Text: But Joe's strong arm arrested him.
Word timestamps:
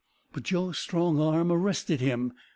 But 0.33 0.41
Joe's 0.41 0.79
strong 0.79 1.19
arm 1.19 1.51
arrested 1.51 2.01
him. 2.01 2.33